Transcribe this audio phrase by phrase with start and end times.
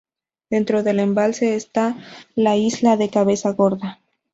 [0.49, 1.95] Dentro del embalse está
[2.33, 3.99] la isla de Cabeza Gorda.